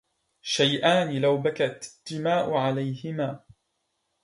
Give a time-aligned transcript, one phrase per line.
[0.41, 3.39] شيئان لو بكت الدماء عليهما